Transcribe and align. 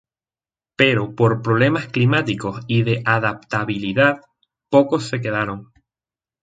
Pero, 0.79 1.03
por 1.19 1.43
problemas 1.43 1.87
climáticos 1.87 2.63
y 2.65 2.81
de 2.81 3.03
adaptabilidad, 3.05 4.21
pocos 4.71 5.07
se 5.09 5.21
quedaron. 5.21 5.71